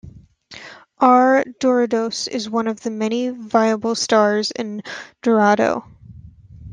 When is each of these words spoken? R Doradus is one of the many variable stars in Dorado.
R 0.97 1.43
Doradus 1.59 2.27
is 2.27 2.49
one 2.49 2.65
of 2.65 2.79
the 2.81 2.89
many 2.89 3.29
variable 3.29 3.93
stars 3.93 4.49
in 4.49 4.81
Dorado. 5.21 5.83